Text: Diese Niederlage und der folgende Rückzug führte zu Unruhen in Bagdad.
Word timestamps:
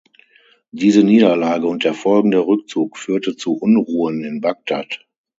Diese 0.71 1.03
Niederlage 1.03 1.67
und 1.67 1.83
der 1.83 1.93
folgende 1.93 2.39
Rückzug 2.39 2.97
führte 2.97 3.35
zu 3.35 3.53
Unruhen 3.53 4.23
in 4.23 4.41
Bagdad. 4.41 5.05